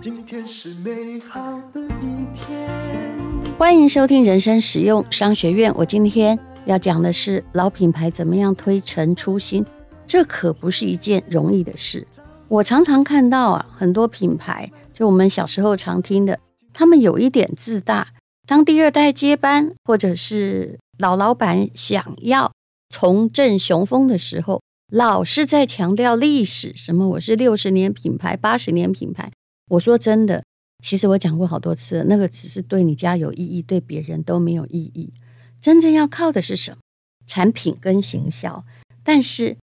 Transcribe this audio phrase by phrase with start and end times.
[0.00, 2.68] 今天是美好的一天。
[3.56, 5.72] 欢迎收听人生实用商学院。
[5.76, 9.64] 我今天要讲的是老品牌怎么样推陈出新，
[10.06, 12.06] 这可不是一件容易的事。
[12.48, 16.40] 我常常看到啊，很多品牌，就我们小时候常听的，
[16.72, 18.08] 他们有一点自大，
[18.46, 22.50] 当第二代接班，或者是老老板想要
[22.88, 29.30] 重振雄风的时候，老是在强调历史，什么我是六十年品牌、八十年品牌。
[29.72, 30.42] 我说真的，
[30.82, 35.12] 其实我讲过好多次，那个只是对你家有意义，对别人都没有意义。
[35.60, 36.78] 真正要靠的是什么？
[37.26, 38.64] 产品跟行销。
[39.02, 39.58] 但是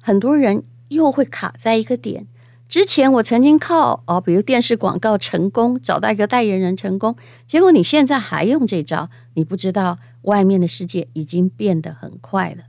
[0.00, 2.28] 很多人又会卡在一个点。
[2.68, 7.16] 之前我曾经靠哦，比如电视广告成功，找到一个代言人成功，
[7.48, 12.67] 结果你现在还用这招，你不知道外面的世界已经变得很快了。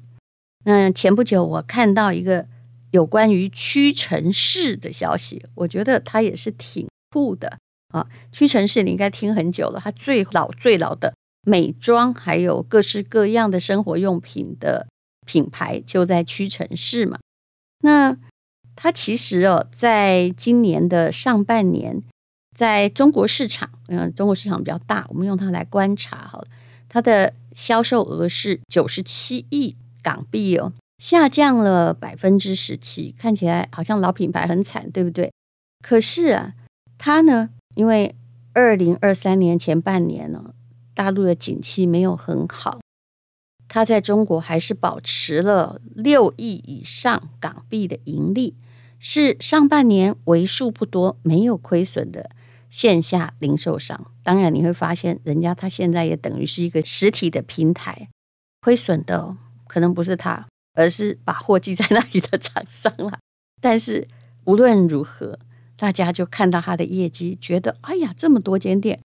[0.65, 2.45] 那前不久我看到一个
[2.91, 7.57] 有关于屈臣氏的消息，我觉得它也是挺酷的
[7.89, 8.05] 啊。
[8.31, 14.87] 屈臣氏你应该听很久了，它最老最老的美妆还有各式各样的生活用品的
[15.25, 17.17] 品牌就在屈臣氏嘛。
[17.81, 18.17] 那
[18.75, 22.01] 它其实哦，在今年的上半年，
[22.55, 26.43] 在中国市场，嗯，中国市场比较大，我们用它来观察好，
[26.89, 35.31] 它的销售额是九十七亿港币哦，下降了百分之十七，看起来好像老品牌很惨，对不对？
[35.81, 36.53] 可是啊，
[36.97, 38.15] 它呢，因为
[38.53, 40.53] 二零二三年前半年呢，
[40.93, 42.79] 大陆的景气没有很好。
[43.67, 48.55] 它在中国还是保持了六亿以上港币的盈利，
[48.97, 52.31] 是上半年为数不多没有亏损的
[52.71, 54.11] 线下零售商。
[54.23, 58.09] 当然，你会发现人家他现在也等于是一个实体的平台，
[58.61, 59.37] 亏损的
[59.69, 63.19] 可能不是他，而是把货寄在那里的厂商了。
[63.61, 64.07] 但是
[64.45, 65.37] 无论如何，
[65.77, 68.99] 大家就看到他的业绩，觉得哎呀，这么多间店。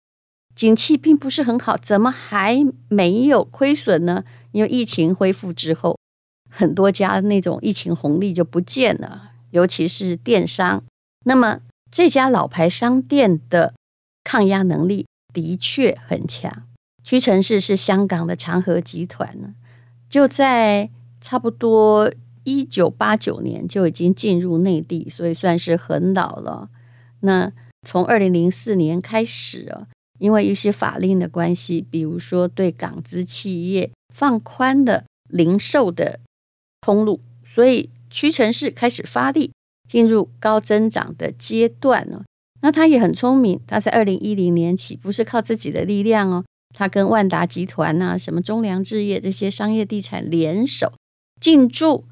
[0.56, 4.24] 景气并不是很好，怎么还没有亏损呢？
[4.52, 5.98] 因为疫情恢复之后，
[6.48, 10.82] 很多家那种疫情红利就不见了，尤其是电商。
[11.26, 11.60] 那么
[11.90, 13.74] 这家老牌商店的
[14.22, 16.66] 抗压能力的确很强。
[17.02, 19.54] 屈臣氏是香港的长和集团呢，
[20.14, 20.88] 就在
[21.20, 22.08] 差不多
[22.44, 26.68] 一九八九年就已经进入内地，所以算是很老了。
[27.22, 27.50] 那
[27.82, 29.88] 从二零零四年开始啊。
[30.20, 36.20] 因为一些法令的关系，比如说对港资企业放宽的零售的
[36.80, 39.50] 通路，所以屈臣氏开始发力，
[39.88, 42.22] 进入高增长的阶段了。
[42.62, 50.92] 那他也很聪明，他在二零一零年起不是靠自己的力量哦，他跟万达集团呐、啊、什么中粮置业这些商业地产联手
[51.40, 52.04] 进驻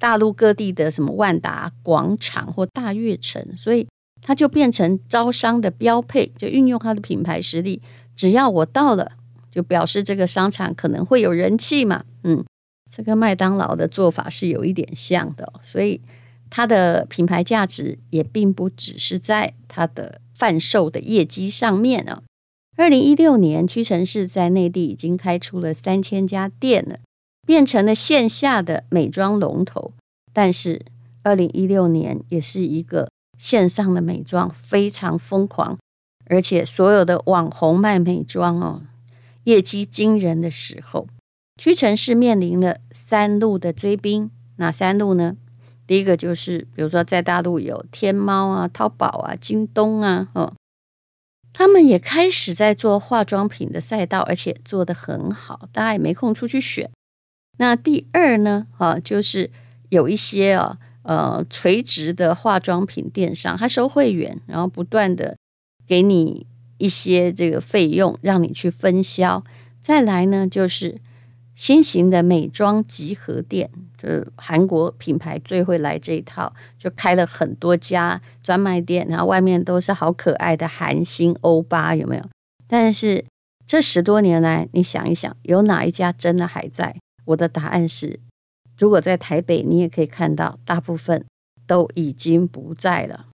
[0.00, 3.86] 大陆各地的什么万达广场或大悦城，所以。
[4.24, 7.82] 它就变成招商的标配，就运用它的品牌实力，
[8.14, 9.10] 只要我到了，
[9.50, 12.04] 就表示这个商场可能会有人气嘛。
[12.22, 12.44] 嗯，
[12.88, 16.00] 这跟麦当劳的做法是有一点像的，所以
[16.48, 22.22] 它的品牌价值也并不只是在它的贩售的业绩上面呢。
[22.76, 26.98] 二零一六年，屈臣氏在内地已经开出了三千家店了，
[27.46, 29.92] 变成了线下的美妆龙头。
[30.32, 30.82] 但是
[31.22, 33.08] 二零一六年也是一个。
[33.38, 35.76] 线上的美妆非常疯狂，
[36.26, 38.82] 而且所有的网红卖美妆哦，
[39.42, 41.08] 业绩惊人的时候，
[41.56, 44.30] 屈臣氏面临了三路的追兵。
[44.58, 45.36] 哪三路呢？
[45.88, 50.54] 第一个就是，比如说在大陆有天猫啊、淘宝啊、京东啊，哦，
[51.52, 56.90] 他们也开始在做化妆品的赛道，而且做得很好，大家也没空出去选。
[57.58, 58.66] 那第二呢？
[58.78, 59.50] 啊，就是
[59.90, 60.78] 有一些啊。
[61.04, 65.36] 呃，垂直的化妆品电商，他收会员，然后不断的
[65.84, 66.46] 给你
[66.78, 69.42] 一些这个费用，让你去分销。
[69.80, 71.00] 再来呢，就是
[71.54, 82.22] 新型的美妆集合店，就是韩国品牌最会来这一套，就开了很多家专卖店，然后外面都是好可爱的韩星欧巴，有没有？
[82.66, 83.24] 但是
[83.66, 86.96] 这十多年来，你想一想，有哪一家真的还在？
[87.26, 88.18] 我的答案是。
[88.78, 91.24] 如果在台北，你也可以看到，大部分
[91.66, 93.26] 都已经不在了。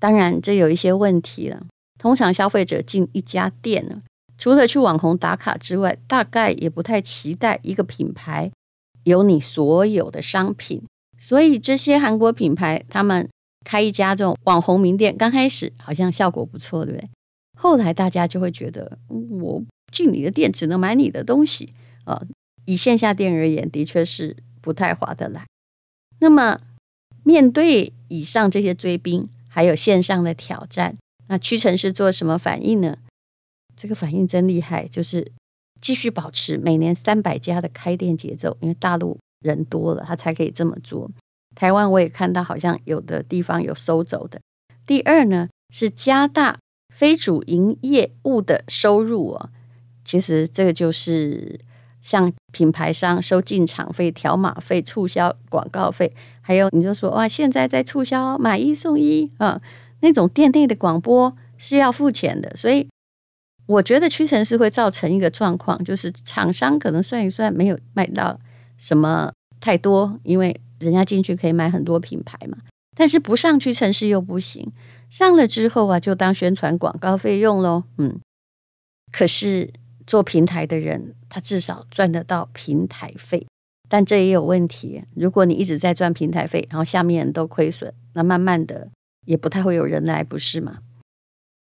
[0.00, 1.66] 当然，这有一些问题了。
[1.98, 4.02] 通常消费者进一家店呢，
[4.38, 8.50] 除了去网红打卡之外，大概也不太期待一个品牌
[9.04, 10.82] 有你所有的商品。
[11.18, 13.28] 所以，这些韩国品牌他们
[13.64, 17.10] 开一家这种网红名店，刚开始好像效果不错，对不对？
[17.58, 19.62] 后来大家就会觉得，我
[19.92, 21.74] 进你的店只能买你的东西
[22.04, 22.22] 啊。
[22.64, 24.36] 以线下店而言，的确是。
[24.60, 25.46] 不太划得来。
[26.18, 26.60] 那么
[27.22, 30.96] 面对以上这些追兵，还有线上的挑战，
[31.28, 32.98] 那屈臣氏做什么反应呢？
[33.78, 35.30] 这个反应真厉害，就是
[35.80, 41.08] 继续保持每年三百家的开店节奏，因为大陆人多了，他才可以这么做。
[41.54, 44.40] 台湾我也看到，好像有的地方有收走的。
[44.84, 46.58] 第二呢，是加大
[46.94, 49.50] 非主营业务的收入哦。
[50.04, 51.60] 其实这个就是
[52.00, 59.60] 像品牌商收进场费、条码费、促销广告费，还有你就说哇，现在在促销买一送一啊，
[60.00, 62.50] 那种店内的广播是要付钱的。
[62.56, 62.88] 所以
[63.68, 68.40] 我觉得屈臣氏会造成一个状况，就是厂商可能算一算没有卖到
[68.76, 70.60] 什么太多，因为。
[70.80, 72.56] 人家进去可以买很多品牌嘛，
[72.94, 74.70] 但是不上屈臣氏又不行，
[75.10, 77.82] 上了之后啊，就当宣传广告费用喽。
[77.96, 78.20] 嗯，
[79.10, 79.72] 可是
[80.06, 83.44] 做平台的人，他至少赚得到平台费，
[83.88, 85.02] 但这也有问题。
[85.16, 88.88] 如果你一直在赚平台费，然后下面都亏损，那慢慢的
[89.26, 90.78] 也不太会有人来，不是吗？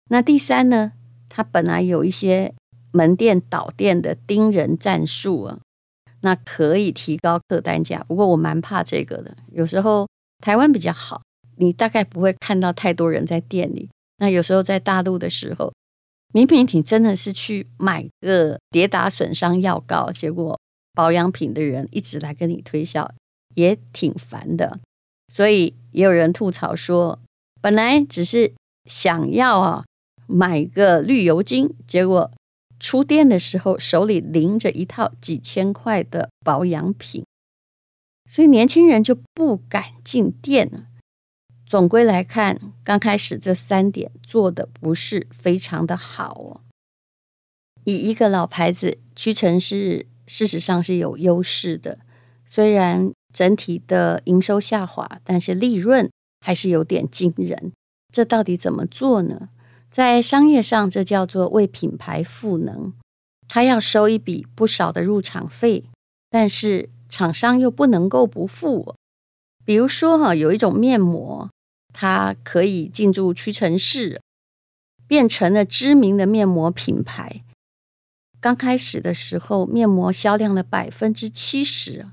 [0.09, 0.91] 那第三呢，
[1.35, 2.53] 他本来有一些
[2.91, 5.59] 门店倒店的盯人战术啊。
[6.21, 9.35] 那可以提高客单价，不过我蛮怕这个的。
[9.51, 10.07] 有时候
[10.39, 11.21] 台湾比较好，
[11.57, 13.89] 你大概不会看到太多人在店里。
[14.17, 15.71] 那有时候在大陆的时候，
[16.33, 20.59] 明明你真的是去买个跌打损伤药膏，结果
[20.93, 23.07] 保养品的人一直来跟你推销，
[23.53, 24.79] 也挺烦的。
[25.31, 27.19] 所以也有人吐槽说，
[27.61, 28.51] 本来只是
[28.85, 29.83] 想要啊
[30.27, 32.31] 买个绿油精，结果。
[32.77, 37.25] 出店的时候，手里拎着一套几千块的保养品，
[38.29, 40.87] 所以年轻人就不敢进店了。
[41.65, 46.61] 总归来看，刚开始这三点做的不是非常的好哦。
[47.85, 51.99] 以一个老牌子，屈臣氏事实上是有优势的，
[52.45, 56.11] 虽然整体的营收下滑，但是利润
[56.41, 57.71] 还是有点惊人。
[58.11, 59.49] 这到底怎么做呢？
[59.95, 62.91] 在商业上，这叫做为品牌赋能。
[63.47, 65.85] 他要收一笔不少的入场费，
[66.29, 68.93] 但是厂商又不能够不付。
[69.63, 71.49] 比如说，哈，有一种面膜，
[71.93, 74.19] 它可以进驻屈臣氏，
[75.07, 77.45] 变成了知名的面膜品牌。
[78.41, 82.05] 刚开始的时候，面膜销量的百分之七十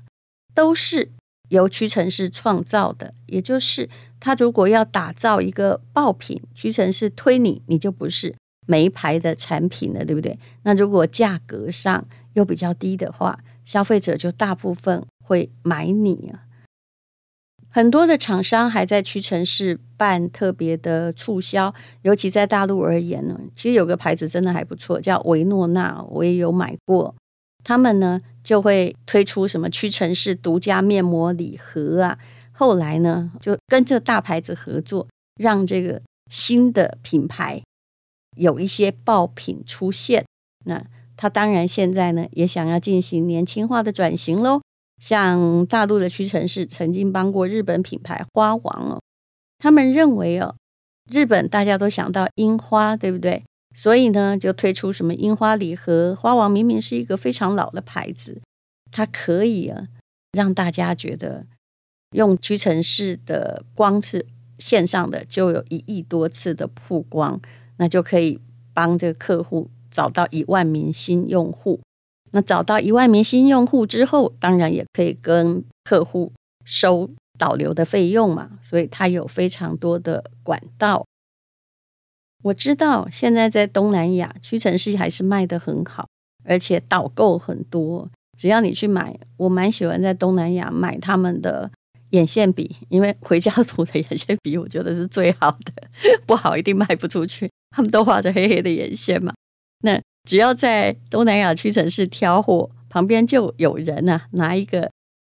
[0.55, 1.11] 都是
[1.49, 3.89] 由屈臣氏创造的，也就是。
[4.25, 8.33] 他如果要打造一个爆品，屈臣氏推你，你就不是
[8.65, 10.39] 没牌的产品了，对不对？
[10.63, 16.47] 那如果价格上又比较低的话，消费者就大部分会买你啊。
[17.69, 27.13] 很多的厂商还在屈臣氏办特别的促销，尤其在大陆而言呢，其实有个牌子真的还不错，叫维诺娜，我也有买过。
[27.61, 32.17] 他们呢就会推出什么屈臣氏独家面膜礼盒啊。
[32.53, 37.61] 后来呢，就跟这大牌子合作，让这个新的品牌
[38.37, 40.23] 有一些爆品出现。
[40.65, 40.85] 那
[41.17, 44.61] 他当然现在呢，也想要进行年轻化的转型喽。
[45.01, 49.01] 像大陆的屈臣氏曾经帮过日本品牌花王哦，
[49.57, 50.55] 他们认为哦，
[51.11, 53.43] 日本大家都想到樱花，对不对？
[53.75, 56.15] 所以呢，就推出什么樱花礼盒。
[56.15, 58.41] 花王明明是一个非常老的牌子，
[58.91, 59.87] 它可以啊，
[60.31, 61.47] 让大家觉得。
[62.13, 64.25] 用屈臣氏的光是
[64.59, 67.39] 线上的就有一亿多次的曝光，
[67.77, 68.39] 那就可以
[68.73, 71.79] 帮这个客户找到一万名新用户。
[72.31, 76.31] 那找到一万名新用户之后，当然也可以跟客户
[76.65, 78.51] 收导流的费用嘛。
[78.63, 81.05] 所以它有非常多的管道。
[82.43, 86.07] 我知道现在在东南亚，屈臣氏还是卖得很好，
[86.43, 88.09] 而且导购很多。
[88.37, 91.69] 只要你去买，我蛮喜欢在东南亚买他们的。
[92.13, 95.73] 眼线笔，因为回家涂的眼线笔，我觉得是最好的，
[96.25, 97.49] 不好一定卖不出去。
[97.75, 99.33] 他们都画着黑黑的眼线嘛。
[99.81, 104.91] 那只要在东南亚屈臣氏挑货，旁边就有人啊拿一个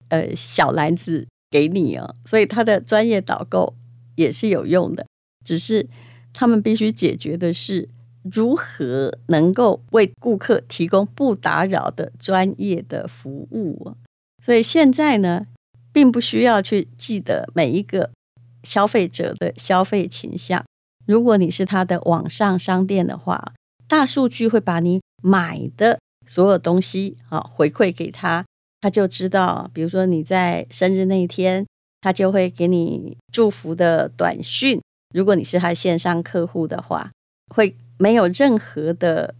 [0.09, 3.75] 呃小篮子给你哦，所以他的专业导购
[4.17, 5.07] 也是有用的。
[5.45, 5.89] 只是
[6.33, 7.89] 他们必须解决的是
[8.25, 13.95] 如何能够为顾客提供不打扰的专业的服务。
[14.43, 15.47] 所以现在呢。
[15.95, 18.11] 并不需要去记得每一个
[18.65, 20.65] 消费者的消费倾向。
[21.07, 23.53] 如果你是他的网上商店的话，
[23.87, 28.45] 大数据会把你买的所有东西啊回馈给他，
[28.81, 29.71] 他就知道。
[29.73, 31.65] 比如说你在生日那一天，
[32.01, 34.81] 他就会给你祝福的短讯。
[35.15, 37.13] 如果你是他线上客户的话，
[37.55, 39.37] 会没有任何的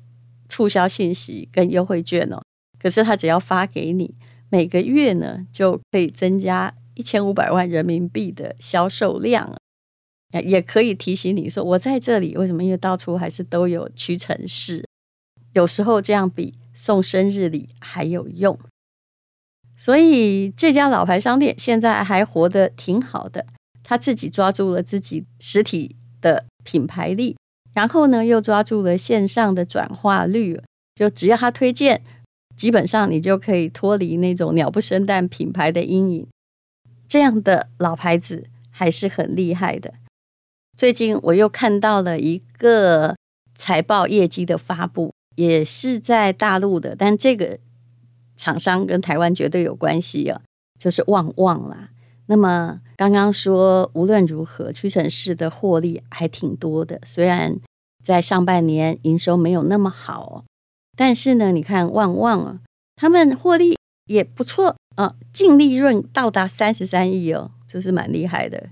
[0.49, 2.41] 促销信息跟优惠券哦。
[2.79, 4.15] 可是他只要发给你。
[4.55, 9.53] 每个月呢，就可以增加一千五百万人民币的销售量，
[10.45, 12.63] 也可以提醒你说，我在这里为什么？
[12.63, 14.87] 因为到处还是都有屈臣氏，
[15.55, 18.57] 有时候这样比送生日礼还有用。
[19.77, 23.45] 所以这家老牌商店现在还活得挺好的，
[23.83, 27.37] 他自己抓住了自己实体的品牌力，
[27.73, 30.61] 然后呢又抓住了线上的转化率，
[30.95, 32.01] 就只要他推荐。
[32.57, 36.27] 基本上你就可以脱离那种鸟不生蛋品牌的阴影，
[37.09, 39.95] 这样的老牌子还是很厉害的。
[40.77, 43.17] 最近我又看到了一个
[43.55, 47.59] 财报业绩的发布，也是在大陆的，但这个
[48.37, 50.41] 厂商跟台湾绝对有关系啊，
[50.79, 51.91] 就是旺旺啦。
[52.27, 57.57] 那么刚刚说无论如何，屈臣氏的获利还挺多的，虽然
[58.03, 60.43] 在上半年营收没有那么好。
[60.97, 62.61] 但是呢，你看旺旺啊，
[62.97, 68.69] 他们获利也不错啊，净利润到达三十三亿哦，这是蛮厉害的。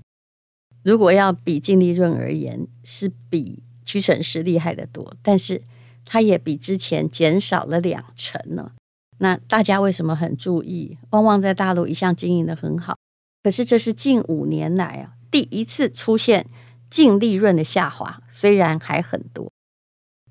[0.83, 5.61] 如果要比净利润而言，是比屈臣氏厉害得多，但是
[6.05, 8.71] 它也比之前减少了两成呢。
[9.19, 10.97] 那大家为什么很注意？
[11.11, 12.97] 旺旺在大陆一向经营得很好，
[13.43, 16.45] 可是这是近五年来啊第一次出现
[16.89, 19.49] 净利润的下滑，虽然还很多。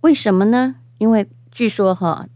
[0.03, 0.77] 为什么呢？
[0.99, 2.27] 因为据说哈，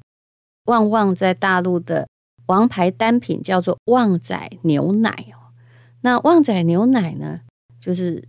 [0.66, 2.06] 旺旺在大陆的
[2.46, 5.50] 王牌单品叫做旺仔牛奶哦。
[6.02, 7.40] 那旺仔牛奶呢，
[7.80, 8.28] 就是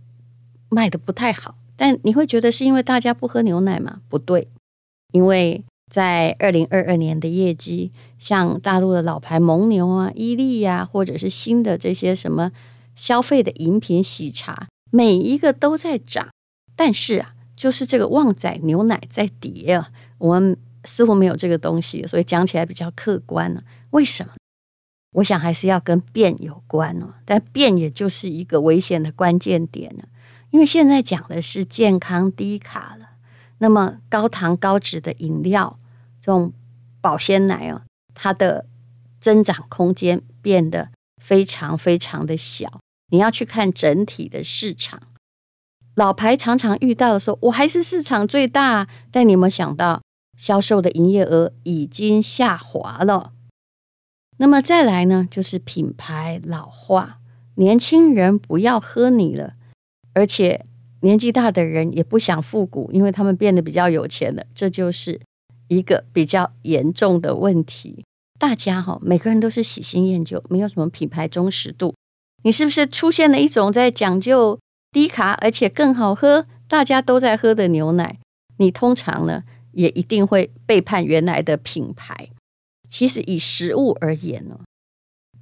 [0.70, 1.56] 卖得不太好。
[1.76, 4.00] 但你会觉得是因为大家不喝牛奶吗？
[4.08, 4.48] 不对，
[5.12, 12.50] 因为在二零二二年的业绩，像大陆的老牌蒙牛啊、伊利呀、啊，或者是新的这些什么
[12.96, 16.30] 消费的饮品、喜茶，每一个都在涨。
[16.74, 20.56] 但是啊，就是这个旺仔牛奶在跌啊，我们。
[20.84, 23.62] 似乎没有这个东西，所以讲起来比较客观呢。
[23.90, 24.32] 为什么？
[25.12, 27.14] 我想还是要跟变有关哦。
[27.24, 30.04] 但变也就是一个危险的关键点呢，
[30.50, 33.06] 因为现在讲的是健康低卡了。
[33.58, 35.78] 那么高糖高脂的饮料，
[36.20, 36.52] 这种
[37.00, 37.82] 保鲜奶哦，
[38.14, 38.66] 它的
[39.18, 42.80] 增长空间变得非常非常的小。
[43.10, 45.00] 你要去看整体的市场，
[45.96, 50.00] 老牌常常遇到的说，我还是市场最大，但你有没有想到？
[50.38, 53.32] 销售的营业额已经下滑了。
[54.38, 57.18] 那么再来呢，就是品牌老化，
[57.56, 59.52] 年轻人不要喝你了，
[60.14, 60.64] 而且
[61.00, 64.44] 年纪大的人也不想复古，因为他们变得比较有钱了。
[64.54, 65.20] 这就是
[65.66, 68.04] 一个比较严重的问题。
[68.38, 71.92] 大家哈，每个人都是喜新厌旧，没有什么品牌忠实度。
[72.44, 74.56] 你是不是出现了一种在讲究
[74.92, 78.18] 低卡，而且更好喝，大家都在喝的牛奶？
[78.58, 79.42] 你通常呢？
[79.72, 82.28] 也一定会背叛原来的品牌。
[82.88, 84.60] 其实以食物而言呢，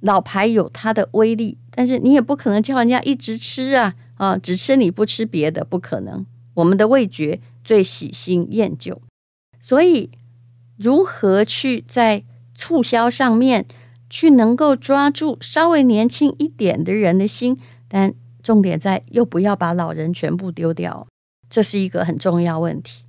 [0.01, 6.25] 老牌有它的威力，但是你也不可能叫人家一直吃啊啊，只吃你不吃别的，不可能。
[6.55, 9.01] 我们的味觉最喜新厌旧，
[9.59, 10.09] 所以
[10.75, 13.65] 如何去在促销上面
[14.09, 17.57] 去能够抓住稍微年轻一点的人的心，
[17.87, 21.07] 但重点在又不要把老人全部丢掉，
[21.49, 23.03] 这是一个很重要问题。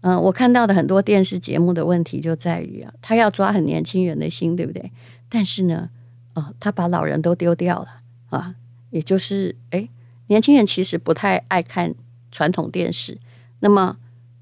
[0.00, 4.92] 嗯，我看到的很多电视节目的问题就在于啊，他要抓很年轻人的心，对不对？
[5.28, 5.90] 但是呢，
[6.34, 8.00] 啊，他把老人都丢掉了
[8.30, 8.54] 啊，
[8.90, 9.88] 也就是哎，
[10.28, 11.94] 年轻人其实不太爱看
[12.30, 13.18] 传统电视，
[13.60, 13.96] 那么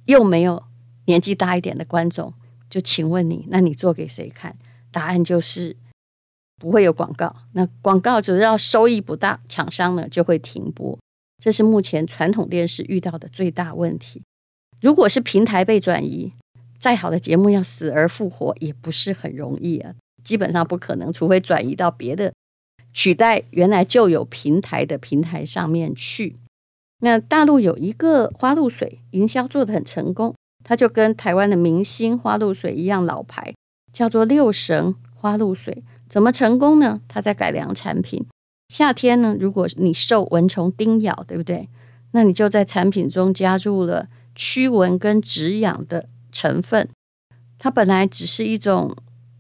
[0.05, 0.63] 又没有
[1.07, 2.35] 年纪大一点的观众，
[2.69, 4.57] 就请问你，那你做给谁看？
[4.93, 5.75] 答案就是
[6.59, 7.35] 不会有广告。
[7.53, 10.99] 那广告只要收益不大，厂商呢就会停播。
[11.43, 14.23] 这是目前传统电视遇到的最大问题。
[14.81, 16.33] 如果是平台被转移，
[16.79, 22.33] 再好的节目要死而复活也不是很容易啊，基本上不可能，除非转移到别的
[22.93, 26.37] 取代原来就有平台的平台上面去。
[27.01, 33.55] 那大陆有一个花露水营销做得很成功，它就跟台湾的明星花露水一样老牌，
[33.93, 35.83] 叫做六神花露水。
[36.09, 37.01] 怎么成功呢？
[37.09, 38.25] 它在改良产品。
[38.69, 41.69] 夏天呢，如果你受蚊虫叮咬，对不对？
[42.13, 44.07] 那你就在产品中加入了。
[44.37, 46.89] 驱蚊跟止痒的成分，
[47.59, 48.95] 它本来只是一种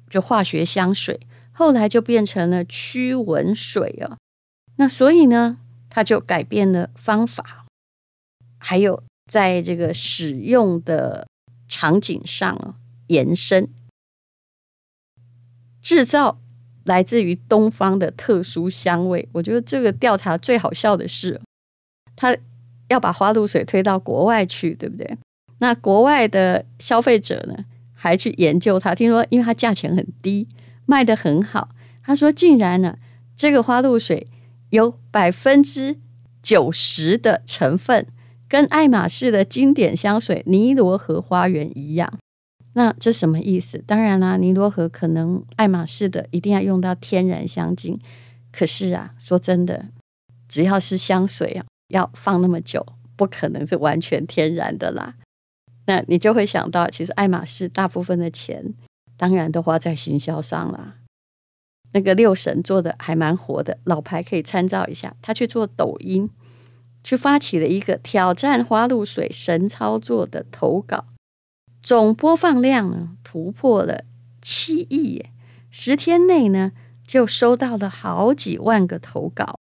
[0.09, 1.21] 就化学香水，
[1.53, 4.17] 后来就变成了驱蚊水哦。
[4.77, 5.59] 那所以呢，
[5.91, 7.67] 它就改变了方法，
[8.59, 11.29] 还有在这个使用的
[11.69, 12.75] 场景上哦，
[13.09, 13.69] 延伸
[15.83, 16.41] 制造
[16.85, 19.29] 来自于东方的特殊香味。
[19.35, 21.41] 我觉得这个调查最好笑的是，
[22.17, 22.35] 它。
[22.89, 25.17] 要把花露水推到国外去，对不对？
[25.59, 27.57] 那国外的消费者呢，
[27.95, 28.95] 还去研究它。
[28.95, 30.47] 听说，因为它价钱很低，
[30.85, 31.71] 卖得很好。
[32.03, 32.99] 他说，竟然呢，
[33.35, 34.27] 这个花露水
[34.71, 35.97] 有百分之
[36.43, 38.07] 九十的成分
[38.49, 42.13] 跟爱马仕的经典香水尼罗河花园一样。
[42.75, 43.83] 那这什么意思？
[43.87, 47.99] 当然啦，尼罗河可能爱马仕的一定要用到天然香精，
[48.53, 49.87] 可是啊，说真的，
[50.47, 52.85] 只要是香水啊，要放那么久，
[53.17, 55.15] 不可能是完全天然的啦。
[55.87, 58.75] 那你就会想到，其实爱马仕大部分的钱，
[59.17, 60.95] 当然都花在行销上啦。
[61.93, 66.29] 那个六神做的还蛮火的，老牌可以参照一下，他去做抖音，
[67.05, 71.07] 去发起了一个挑战花露水神操作的投稿。
[71.81, 74.03] 总播放量呢突破了
[74.43, 75.31] 七亿耶，
[75.71, 76.73] 十天内呢
[77.07, 79.61] 就收到了好几万个投稿。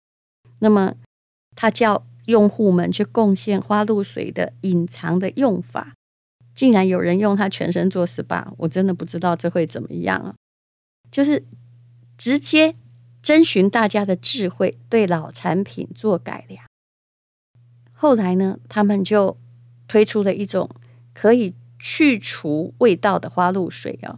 [0.60, 0.96] 那么
[1.53, 5.94] 他叫用户们去贡献花露水的隐藏的用法，
[6.53, 10.36] 竟然有人用它全身做 SPA，我真的不知道这会怎么样啊！
[11.12, 11.44] 就是
[12.18, 12.75] 直接
[13.22, 16.65] 征询大家的智慧，对老产品做改良。
[17.92, 19.38] 后来呢，他们就
[19.88, 20.70] 推出了一种
[21.13, 21.53] 可以。
[21.86, 24.18] 去除味道的花露水哦，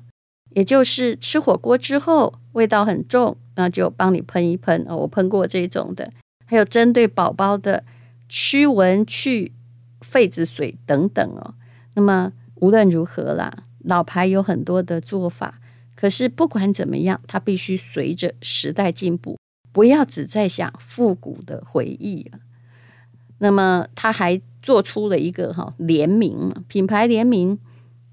[0.52, 4.96] 也就是吃火锅之后味道很重，那就帮你喷一喷哦。
[4.98, 6.12] 我喷过这种的，
[6.46, 7.84] 还有针对宝宝的
[8.28, 9.54] 驱蚊去
[10.02, 11.56] 痱子水等等哦。
[11.94, 15.60] 那么无论如何啦，老牌有很多的做法，
[15.96, 19.38] 可是不管怎么样，它必须随着时代进步，
[19.72, 22.40] 不要只在想复古的回忆啊。
[23.40, 24.42] 那么他还。
[24.66, 27.60] 做出了一个哈联名品牌联名，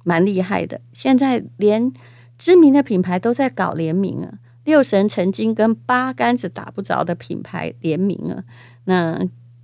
[0.05, 0.83] 蛮厉害的。
[0.93, 1.91] 现在连
[2.37, 4.35] 知名的品牌都在搞联名啊。
[4.65, 8.45] 六神曾经跟八竿子打不着的品牌联名啊，
[8.85, 9.19] 那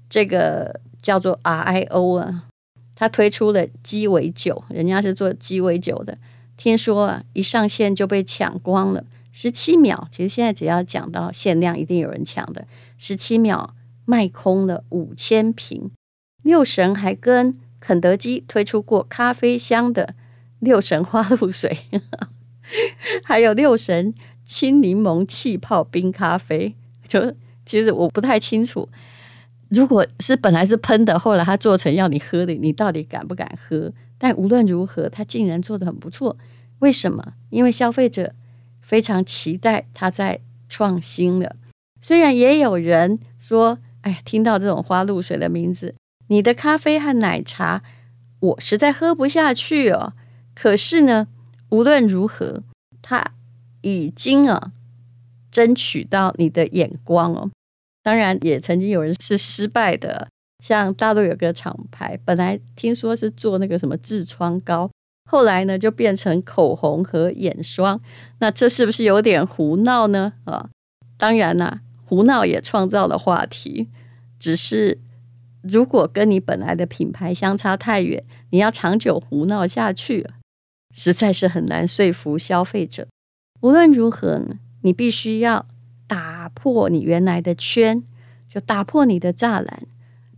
[0.09, 2.45] 这个叫做 RIO 啊，
[2.95, 6.17] 他推出了鸡尾酒，人家是做鸡尾酒的，
[6.57, 10.09] 听说啊一上线就被抢光了，十七秒。
[10.11, 13.75] 其实现在只要讲到限量，一定有人抢的，十七秒
[14.05, 15.91] 卖空了五千瓶。
[16.43, 20.15] 六神还跟肯德基推出过咖啡香的
[20.61, 21.77] 六神花露水，
[23.23, 26.75] 还有六神青柠檬气泡冰咖啡。
[27.07, 27.35] 就
[27.67, 28.89] 其实我不太清楚，
[29.69, 33.93] 如果是本来是喷的，后来他做成要你喝的，你到底敢不敢喝？
[34.17, 36.37] 但无论如何，他竟然做得很不错。
[36.79, 37.35] 为什么？
[37.51, 38.33] 因为消费者
[38.81, 41.55] 非常期待他在创新了。
[42.01, 45.95] 虽然也有人说，哎，听到这种花露水的名字。
[46.29, 47.83] 你的咖啡和奶茶，
[48.41, 50.13] 我实在喝不下去哦。
[50.55, 51.27] 可是呢，
[51.71, 52.63] 无论如何，
[53.03, 53.33] 他
[53.83, 54.73] 已经啊
[55.51, 57.51] 争取到你的眼光哦。
[58.09, 60.27] 当然，也曾经有人是失败的，
[60.65, 64.91] 像大陆有个厂牌，本来听说是做那个什么痔疮膏，
[65.31, 68.01] 后来呢就变成口红和眼霜。
[68.39, 70.33] 那这是不是有点胡闹呢？
[70.45, 70.71] 啊，
[71.19, 73.91] 当然啦、胡闹也创造了话题，
[74.39, 75.01] 只是。
[75.61, 80.27] 如果跟你本来的品牌相差太远，你要长久胡闹下去，
[80.95, 83.07] 实在是很难说服消费者。
[83.61, 84.41] 无论如何，
[84.83, 85.67] 你必须要
[86.59, 88.03] 破你原来的圈，
[88.49, 89.83] 就打破你的栅栏，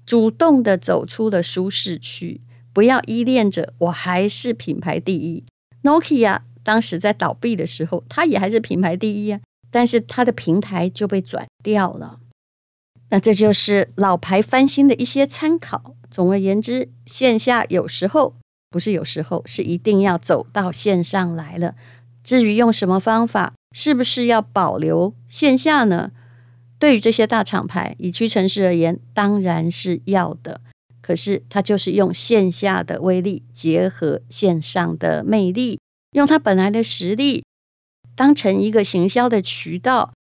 [0.04, 2.42] 主动的走出了舒适区，
[2.74, 5.44] 不要依恋着我还是品牌第一。
[5.82, 12.20] Nokia 当时在倒闭的时候，它也还是品牌第一啊，但是它的平台就被转掉了。
[13.08, 15.96] 那这就是老牌翻新的一些参考。
[16.10, 18.34] 总而言之，线下有时候
[18.68, 21.74] 不是有时候，是一定要走到线上来了。
[22.22, 26.10] 至于用什么方法，是不是要保留线下呢？
[26.78, 30.60] 对于这些大厂牌，以屈臣氏而言，当然是要的。
[31.00, 35.78] 可是它就是用线下的威力结合线上的魅力，
[36.12, 37.44] 用它本来的实力
[38.14, 40.12] 当成一个行销的渠道。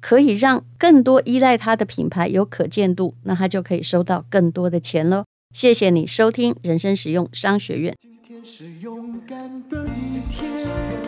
[0.00, 5.24] 可以让更多依赖它的品牌有可见度，那他就可以收到更多的钱喽。
[5.52, 7.92] 谢谢你收听人生实用商学院。
[8.00, 11.07] 今天是勇敢的一天，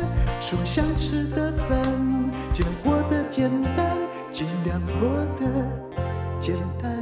[0.51, 1.81] 做想吃的饭，
[2.53, 3.97] 尽量过得简单，
[4.33, 5.09] 尽量过
[5.39, 5.65] 得
[6.41, 7.00] 简单。